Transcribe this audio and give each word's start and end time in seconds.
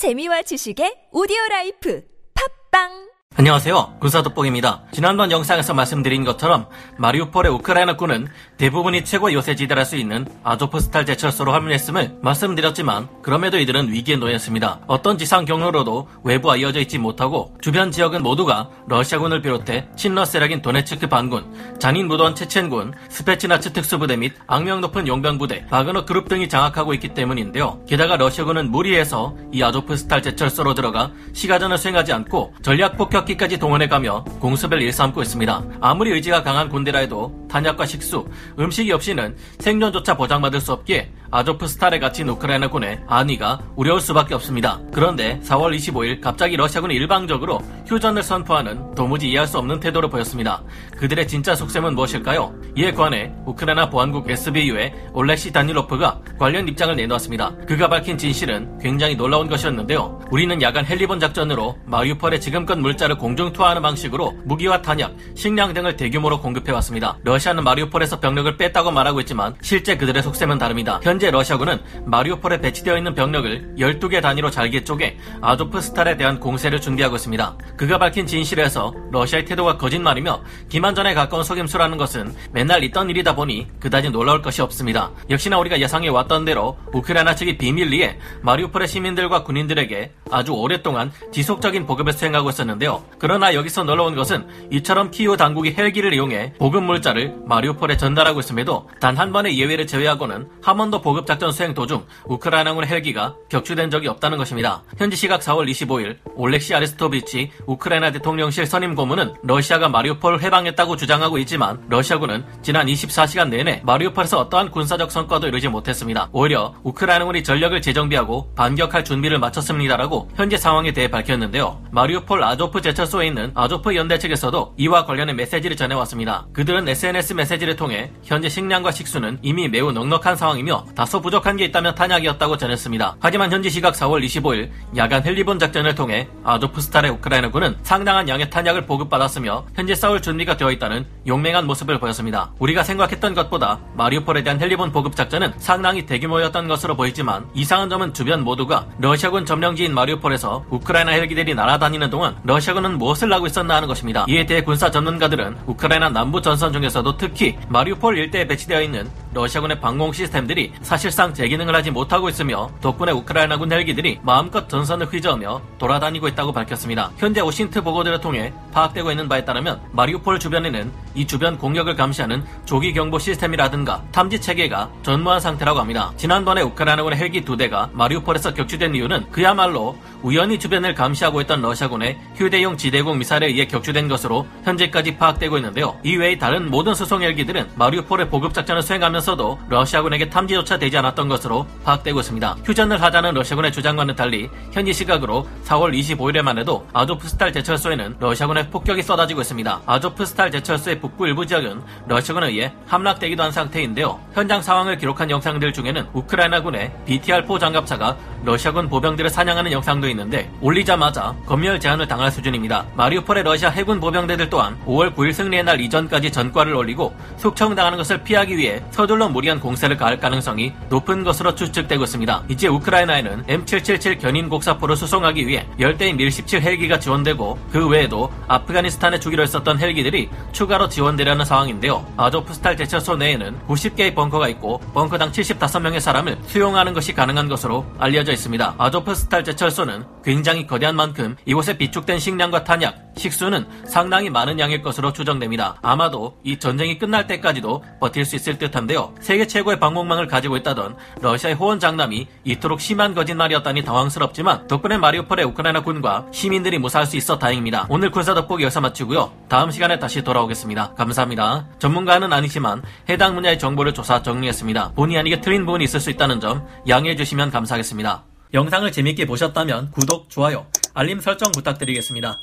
재미와 0.00 0.40
지식의 0.48 1.12
오디오 1.12 1.36
life. 1.50 2.00
팟빵 2.32 3.09
안녕하세요. 3.40 3.94
군사돋보기입니다. 4.00 4.82
지난번 4.92 5.30
영상에서 5.30 5.72
말씀드린 5.72 6.24
것처럼 6.24 6.66
마리우폴의 6.98 7.50
우크라이나군은 7.52 8.28
대부분이 8.58 9.06
최고 9.06 9.32
요새 9.32 9.54
지대랄 9.54 9.86
수 9.86 9.96
있는 9.96 10.26
아조프스탈 10.44 11.06
제철소로 11.06 11.54
합류했음을 11.54 12.18
말씀드렸지만 12.20 13.08
그럼에도 13.22 13.58
이들은 13.58 13.90
위기에 13.90 14.16
놓였습니다. 14.16 14.80
어떤 14.86 15.16
지상 15.16 15.46
경로로도 15.46 16.06
외부와 16.22 16.56
이어져 16.56 16.80
있지 16.80 16.98
못하고 16.98 17.56
주변 17.62 17.90
지역은 17.90 18.22
모두가 18.22 18.68
러시아군을 18.88 19.40
비롯해 19.40 19.88
친러 19.96 20.26
세력인 20.26 20.60
도네츠크 20.60 21.06
반군, 21.06 21.78
잔인 21.78 22.08
무도한 22.08 22.34
체첸군, 22.34 22.92
스페치나츠 23.08 23.72
특수부대 23.72 24.18
및 24.18 24.34
악명 24.48 24.82
높은 24.82 25.08
용병부대, 25.08 25.68
바그너 25.68 26.04
그룹 26.04 26.28
등이 26.28 26.50
장악하고 26.50 26.92
있기 26.92 27.14
때문인데요. 27.14 27.80
게다가 27.88 28.18
러시아군은 28.18 28.70
무리해서 28.70 29.34
이 29.50 29.62
아조프스탈 29.62 30.22
제철소로 30.22 30.74
들어가 30.74 31.10
시가전을 31.32 31.78
수행하지 31.78 32.12
않고 32.12 32.52
전략 32.60 32.98
폭격 32.98 33.29
폭격기까지 33.30 33.58
동원해가며 33.58 34.24
공습을 34.40 34.80
일삼고 34.82 35.22
있습니다. 35.22 35.64
아무리 35.80 36.10
의지가 36.12 36.42
강한 36.42 36.68
군대라 36.68 37.00
해도 37.00 37.32
탄약과 37.48 37.86
식수, 37.86 38.26
음식이 38.58 38.92
없이는 38.92 39.36
생존조차 39.58 40.16
보장받을 40.16 40.60
수 40.60 40.72
없기에 40.72 41.10
아조프스탈에 41.30 41.98
갇힌 41.98 42.28
우크라이나군의 42.28 43.00
안위가 43.06 43.60
우려울 43.76 44.00
수밖에 44.00 44.34
없습니다. 44.34 44.80
그런데 44.92 45.40
4월 45.44 45.76
25일 45.76 46.20
갑자기 46.20 46.56
러시아군이 46.56 46.94
일방적으로 46.94 47.60
휴전을 47.86 48.22
선포하는 48.22 48.94
도무지 48.94 49.28
이해할 49.28 49.46
수 49.46 49.58
없는 49.58 49.80
태도를 49.80 50.10
보였습니다. 50.10 50.62
그들의 50.98 51.28
진짜 51.28 51.54
속셈은 51.54 51.94
무엇일까요? 51.94 52.54
이에 52.76 52.92
관해 52.92 53.32
우크라이나 53.46 53.90
보안국 53.90 54.28
SBU의 54.28 54.92
올렉시 55.12 55.52
다닐로프가 55.52 56.20
관련 56.38 56.66
입장을 56.66 56.94
내놓았습니다. 56.96 57.56
그가 57.68 57.88
밝힌 57.88 58.18
진실은 58.18 58.78
굉장히 58.78 59.16
놀라운 59.16 59.48
것이었는데요. 59.48 60.20
우리는 60.30 60.60
야간 60.62 60.84
헬리본 60.84 61.20
작전으로 61.20 61.78
마리우폴의 61.86 62.40
지금껏 62.40 62.76
물자를 62.76 63.16
공중 63.16 63.52
투하하는 63.52 63.82
방식으로 63.82 64.32
무기와 64.44 64.82
탄약, 64.82 65.14
식량 65.34 65.72
등을 65.74 65.96
대규모로 65.96 66.40
공급해 66.40 66.72
왔습니다. 66.72 67.18
러시아는 67.22 67.62
마리우폴에서 67.64 68.20
병력을 68.20 68.56
뺐다고 68.56 68.90
말하고 68.90 69.20
있지만 69.20 69.54
실제 69.62 69.96
그들의 69.96 70.22
속셈은 70.22 70.58
다릅니다. 70.58 71.00
현 71.02 71.19
현재 71.20 71.30
러시아군은 71.30 71.80
마리오폴에 72.06 72.62
배치되어 72.62 72.96
있는 72.96 73.14
병력을 73.14 73.74
12개 73.76 74.22
단위로 74.22 74.48
잘게 74.50 74.84
쪼개 74.84 75.18
아조프스탈에 75.42 76.16
대한 76.16 76.40
공세를 76.40 76.80
준비하고 76.80 77.16
있습니다. 77.16 77.58
그가 77.76 77.98
밝힌 77.98 78.24
진실에서 78.24 78.94
러시아의 79.12 79.44
태도가 79.44 79.76
거짓말이며 79.76 80.42
기만전에 80.70 81.12
가까운 81.12 81.44
속임수라는 81.44 81.98
것은 81.98 82.34
맨날 82.52 82.82
있던 82.84 83.10
일이다 83.10 83.34
보니 83.34 83.68
그다지 83.80 84.08
놀라울 84.08 84.40
것이 84.40 84.62
없습니다. 84.62 85.10
역시나 85.28 85.58
우리가 85.58 85.78
예상해 85.78 86.08
왔던 86.08 86.46
대로 86.46 86.78
우크라이나 86.94 87.34
측이 87.34 87.58
비밀리에 87.58 88.18
마리오폴의 88.40 88.88
시민들과 88.88 89.44
군인들에게 89.44 90.12
아주 90.30 90.52
오랫동안 90.52 91.12
지속적인 91.30 91.86
보급을 91.86 92.12
수행하고 92.12 92.50
있었는데요. 92.50 93.04
그러나 93.18 93.54
여기서 93.54 93.84
놀라운 93.84 94.14
것은 94.16 94.46
이처럼 94.72 95.10
키우 95.10 95.36
당국이 95.36 95.74
헬기를 95.78 96.14
이용해 96.14 96.54
보급 96.58 96.82
물자를 96.82 97.34
마리오폴에 97.46 97.96
전달하고 97.96 98.40
있음에도 98.40 98.88
단 98.98 99.20
한 99.20 99.32
번의 99.32 99.58
예외를 99.58 99.86
제외하고는 99.86 100.48
한 100.62 100.76
번도 100.78 101.02
보급 101.02 101.26
작전 101.26 101.52
수행 101.52 101.74
도중 101.74 102.06
우크라이나군 102.24 102.86
헬기가 102.86 103.34
격추된 103.50 103.90
적이 103.90 104.08
없다는 104.08 104.38
것입니다. 104.38 104.82
현지 104.96 105.14
시각 105.14 105.40
4월 105.42 105.68
25일 105.70 106.16
올렉시 106.36 106.74
아리스토비치 106.74 107.50
우크라이나 107.66 108.12
대통령실 108.12 108.64
선임 108.64 108.94
고문은 108.94 109.34
러시아가 109.42 109.90
마리우폴을 109.90 110.42
해방했다고 110.42 110.96
주장하고 110.96 111.36
있지만 111.38 111.82
러시아군은 111.90 112.46
지난 112.62 112.86
24시간 112.86 113.50
내내 113.50 113.82
마리우폴에서 113.84 114.38
어떠한 114.38 114.70
군사적 114.70 115.10
성과도 115.12 115.48
이루지 115.48 115.68
못했습니다. 115.68 116.30
오히려 116.32 116.74
우크라이나군이 116.82 117.42
전력을 117.42 117.78
재정비하고 117.82 118.54
반격할 118.54 119.04
준비를 119.04 119.38
마쳤습니다라고 119.38 120.19
현재 120.34 120.56
상황에 120.56 120.92
대해 120.92 121.10
밝혔는데요. 121.10 121.80
마리우폴 121.90 122.42
아조프 122.42 122.80
제철소에 122.80 123.26
있는 123.26 123.50
아조프 123.54 123.94
연대 123.96 124.18
측에서도 124.18 124.74
이와 124.76 125.04
관련해 125.04 125.32
메시지를 125.32 125.76
전해왔습니다. 125.76 126.46
그들은 126.52 126.88
SNS 126.88 127.34
메시지를 127.34 127.76
통해 127.76 128.12
현재 128.22 128.48
식량과 128.48 128.92
식수는 128.92 129.38
이미 129.42 129.68
매우 129.68 129.92
넉넉한 129.92 130.36
상황이며 130.36 130.86
다소 130.94 131.20
부족한 131.20 131.56
게 131.56 131.64
있다면 131.64 131.94
탄약이었다고 131.94 132.56
전했습니다. 132.56 133.16
하지만 133.20 133.50
현지 133.50 133.70
시각 133.70 133.94
4월 133.94 134.24
25일 134.24 134.70
야간 134.96 135.24
헬리본 135.24 135.58
작전을 135.58 135.94
통해 135.94 136.28
아조프스탈의 136.44 137.10
우크라이나군은 137.12 137.76
상당한 137.82 138.28
양의 138.28 138.50
탄약을 138.50 138.86
보급받았으며 138.86 139.66
현재 139.74 139.94
싸울 139.94 140.22
준비가 140.22 140.56
되어 140.56 140.70
있다는 140.70 141.06
용맹한 141.26 141.66
모습을 141.66 141.98
보였습니다. 141.98 142.52
우리가 142.58 142.82
생각했던 142.82 143.34
것보다 143.34 143.80
마리우폴에 143.94 144.42
대한 144.42 144.60
헬리본 144.60 144.92
보급 144.92 145.16
작전은 145.16 145.54
상당히 145.58 146.06
대규모였던 146.06 146.68
것으로 146.68 146.96
보이지만 146.96 147.46
이상한 147.54 147.88
점은 147.88 148.14
주변 148.14 148.42
모두가 148.42 148.86
러시아군 148.98 149.46
점령지인 149.46 149.94
마리 149.94 150.09
우폴에서 150.12 150.64
우크라이나 150.70 151.12
헬기들이 151.12 151.54
날아다니는 151.54 152.10
동안 152.10 152.36
러시아군은 152.44 152.98
무엇을 152.98 153.32
하고 153.32 153.46
있었나 153.46 153.76
하는 153.76 153.88
것입니다. 153.88 154.24
이에 154.28 154.44
대해 154.46 154.62
군사 154.62 154.90
전문가들은 154.90 155.56
우크라이나 155.66 156.08
남부 156.10 156.40
전선 156.40 156.72
중에서도 156.72 157.16
특히 157.16 157.56
마리우폴 157.68 158.18
일대에 158.18 158.46
배치되어 158.46 158.82
있는 158.82 159.08
러시아군의 159.32 159.80
방공 159.80 160.12
시스템들이 160.12 160.72
사실상 160.82 161.32
재기능을 161.32 161.74
하지 161.74 161.90
못하고 161.90 162.28
있으며 162.28 162.68
덕분에 162.80 163.12
우크라이나군 163.12 163.72
헬기들이 163.72 164.18
마음껏 164.22 164.68
전선을 164.68 165.06
휘저으며 165.06 165.60
돌아다니고 165.78 166.26
있다고 166.28 166.52
밝혔습니다. 166.52 167.12
현재 167.16 167.40
오신트 167.40 167.82
보고들을 167.82 168.20
통해 168.20 168.52
파악되고 168.72 169.10
있는 169.10 169.28
바에 169.28 169.44
따르면 169.44 169.80
마리우폴 169.92 170.40
주변에는 170.40 170.92
이 171.14 171.26
주변 171.26 171.58
공격을 171.58 171.94
감시하는 171.94 172.44
조기 172.64 172.92
경보 172.92 173.18
시스템이라든가 173.18 174.02
탐지 174.10 174.40
체계가 174.40 174.90
전무한 175.02 175.38
상태라고 175.38 175.78
합니다. 175.78 176.12
지난번에 176.16 176.62
우크라이나군의 176.62 177.18
헬기 177.18 177.44
두 177.44 177.56
대가 177.56 177.88
마리우폴에서 177.92 178.54
격추된 178.54 178.94
이유는 178.96 179.30
그야말로 179.30 179.96
우연히 180.22 180.58
주변을 180.58 180.94
감시하고 180.94 181.40
있던 181.42 181.62
러시아군의 181.62 182.18
휴대용 182.34 182.76
지대공 182.76 183.18
미사일에 183.18 183.46
의해 183.46 183.66
격추된 183.66 184.08
것으로 184.08 184.46
현재까지 184.64 185.16
파악되고 185.16 185.56
있는데요. 185.58 185.98
이외의 186.02 186.38
다른 186.38 186.70
모든 186.70 186.94
수송 186.94 187.22
헬기들은 187.22 187.70
마리우폴의 187.76 188.28
보급 188.28 188.52
작전을 188.52 188.82
수행하면서 188.82 189.19
도 189.20 189.58
러시아군에게 189.68 190.28
탐지조차 190.28 190.78
되지 190.78 190.96
않았던 190.96 191.28
것으로 191.28 191.66
파악되고 191.84 192.20
있습니다. 192.20 192.56
휴전을 192.64 193.00
하자는 193.00 193.34
러시아군의 193.34 193.70
주장과는 193.70 194.16
달리 194.16 194.48
현지 194.72 194.92
시각으로 194.92 195.46
4월 195.64 195.92
25일에만 195.96 196.58
해도 196.58 196.86
아조프스탈 196.92 197.52
제철소에는 197.52 198.16
러시아군의 198.18 198.70
폭격이 198.70 199.02
쏟아지고 199.02 199.42
있습니다. 199.42 199.82
아조프스탈 199.86 200.50
제철소의 200.50 201.00
북부 201.00 201.26
일부 201.26 201.46
지역은 201.46 201.82
러시아군에 202.08 202.48
의해 202.48 202.72
함락되기도 202.86 203.42
한 203.42 203.52
상태인데요. 203.52 204.18
현장 204.32 204.62
상황을 204.62 204.96
기록한 204.98 205.30
영상들 205.30 205.72
중에는 205.72 206.08
우크라이나군의 206.12 206.92
BTR-4 207.06 207.60
장갑차가 207.60 208.16
러시아군 208.44 208.88
보병들을 208.88 209.28
사냥하는 209.30 209.72
영상도 209.72 210.08
있는데 210.08 210.50
올리자마자 210.60 211.34
검열 211.46 211.78
제한을 211.80 212.08
당할 212.08 212.30
수준입니다. 212.30 212.86
마리우폴의 212.94 213.44
러시아 213.44 213.70
해군 213.70 214.00
보병대들 214.00 214.48
또한 214.50 214.78
5월 214.86 215.14
9일 215.14 215.32
승리의 215.32 215.64
날 215.64 215.80
이전까지 215.80 216.32
전과를 216.32 216.74
올리고 216.74 217.14
숙청당하는 217.36 217.98
것을 217.98 218.22
피하기 218.22 218.56
위해 218.56 218.82
서둘러 218.90 219.28
무리한 219.28 219.60
공세를 219.60 219.96
가할 219.96 220.18
가능성이 220.18 220.72
높은 220.88 221.24
것으로 221.24 221.54
추측되고 221.54 222.04
있습니다. 222.04 222.44
이제 222.48 222.68
우크라이나에는 222.68 223.44
M777 223.46 224.20
견인 224.20 224.48
곡사포를 224.48 224.96
수송하기 224.96 225.46
위해 225.46 225.66
열대인 225.78 226.16
밀17 226.16 226.62
헬기가 226.62 226.98
지원되고 226.98 227.58
그 227.70 227.88
외에도 227.88 228.32
아프가니스탄에 228.48 229.20
주기로 229.20 229.42
했었던 229.42 229.78
헬기들이 229.78 230.30
추가로 230.52 230.88
지원되려는 230.88 231.44
상황인데요. 231.44 232.06
아조프스탈 232.16 232.76
제철소 232.76 233.16
내에는 233.16 233.58
90개의 233.68 234.14
벙커가 234.14 234.48
있고 234.48 234.78
벙커당 234.94 235.32
75명의 235.32 236.00
사람을 236.00 236.38
수용하는 236.46 236.94
것이 236.94 237.14
가능한 237.14 237.48
것으로 237.48 237.84
알려져 237.98 238.29
있습니다. 238.32 238.74
아조프스탈 238.78 239.44
제철소는 239.44 240.04
굉장히 240.24 240.66
거대한 240.66 240.96
만큼 240.96 241.36
이곳에 241.44 241.76
비축된 241.76 242.18
식량과 242.18 242.64
탄약, 242.64 243.09
식수는 243.20 243.66
상당히 243.84 244.30
많은 244.30 244.58
양일 244.58 244.82
것으로 244.82 245.12
추정됩니다. 245.12 245.76
아마도 245.82 246.38
이 246.42 246.58
전쟁이 246.58 246.98
끝날 246.98 247.26
때까지도 247.26 247.84
버틸 248.00 248.24
수 248.24 248.36
있을 248.36 248.58
듯한데요. 248.58 249.14
세계 249.20 249.46
최고의 249.46 249.78
방공망을 249.78 250.26
가지고 250.26 250.56
있다던 250.56 250.96
러시아의 251.20 251.54
호원 251.54 251.78
장남이 251.78 252.26
이토록 252.44 252.80
심한 252.80 253.14
거짓말이었다니 253.14 253.84
당황스럽지만 253.84 254.66
덕분에 254.66 254.96
마리오폴의 254.96 255.44
우크라이나 255.46 255.82
군과 255.82 256.26
시민들이 256.32 256.78
무사할 256.78 257.06
수 257.06 257.16
있어 257.16 257.38
다행입니다. 257.38 257.86
오늘 257.90 258.10
군사 258.10 258.34
덕보기 258.34 258.64
여기서 258.64 258.80
마치고요. 258.80 259.32
다음 259.48 259.70
시간에 259.70 259.98
다시 259.98 260.22
돌아오겠습니다. 260.22 260.94
감사합니다. 260.94 261.66
전문가는 261.78 262.32
아니지만 262.32 262.82
해당 263.08 263.34
분야의 263.34 263.58
정보를 263.58 263.92
조사 263.92 264.22
정리했습니다. 264.22 264.92
본의 264.94 265.18
아니게 265.18 265.40
틀린 265.40 265.66
부분이 265.66 265.84
있을 265.84 266.00
수 266.00 266.10
있다는 266.10 266.40
점 266.40 266.66
양해해 266.88 267.16
주시면 267.16 267.50
감사하겠습니다. 267.50 268.24
영상을 268.54 268.90
재밌게 268.90 269.26
보셨다면 269.26 269.90
구독, 269.92 270.28
좋아요, 270.28 270.66
알림 270.94 271.20
설정 271.20 271.52
부탁드리겠습니다. 271.52 272.38